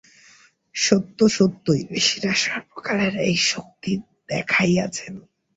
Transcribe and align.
সত্যসত্যই 0.75 1.81
ঋষিরা 1.97 2.33
সর্বকালেই 2.43 3.15
এই 3.27 3.37
শক্তি 3.51 3.91
দেখাইয়াছেন। 4.29 5.13